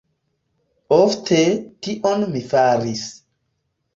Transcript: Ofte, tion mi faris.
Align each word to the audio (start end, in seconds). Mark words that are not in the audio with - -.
Ofte, 0.95 1.41
tion 1.87 2.25
mi 2.31 2.43
faris. 2.53 3.07